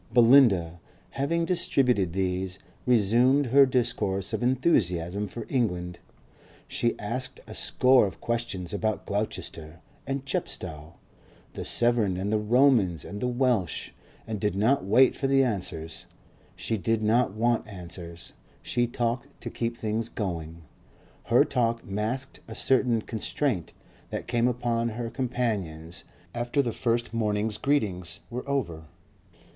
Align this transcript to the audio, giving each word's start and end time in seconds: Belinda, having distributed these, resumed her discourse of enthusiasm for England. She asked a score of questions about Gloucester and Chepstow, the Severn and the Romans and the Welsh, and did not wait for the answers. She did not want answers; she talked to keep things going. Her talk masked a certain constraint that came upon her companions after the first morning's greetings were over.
Belinda, 0.11 0.79
having 1.11 1.45
distributed 1.45 2.11
these, 2.13 2.57
resumed 2.87 3.45
her 3.45 3.67
discourse 3.67 4.33
of 4.33 4.41
enthusiasm 4.41 5.27
for 5.27 5.45
England. 5.47 5.99
She 6.67 6.97
asked 6.97 7.39
a 7.45 7.53
score 7.53 8.07
of 8.07 8.19
questions 8.19 8.73
about 8.73 9.05
Gloucester 9.05 9.79
and 10.07 10.25
Chepstow, 10.25 10.95
the 11.53 11.63
Severn 11.63 12.17
and 12.17 12.33
the 12.33 12.39
Romans 12.39 13.05
and 13.05 13.21
the 13.21 13.27
Welsh, 13.27 13.91
and 14.25 14.39
did 14.39 14.55
not 14.55 14.83
wait 14.83 15.15
for 15.15 15.27
the 15.27 15.43
answers. 15.43 16.07
She 16.55 16.77
did 16.77 17.03
not 17.03 17.33
want 17.35 17.67
answers; 17.67 18.33
she 18.63 18.87
talked 18.87 19.39
to 19.41 19.51
keep 19.51 19.77
things 19.77 20.09
going. 20.09 20.63
Her 21.25 21.45
talk 21.45 21.85
masked 21.85 22.39
a 22.47 22.55
certain 22.55 23.03
constraint 23.03 23.71
that 24.09 24.25
came 24.25 24.47
upon 24.47 24.89
her 24.89 25.11
companions 25.11 26.05
after 26.33 26.63
the 26.63 26.73
first 26.73 27.13
morning's 27.13 27.59
greetings 27.59 28.21
were 28.31 28.49
over. 28.49 28.85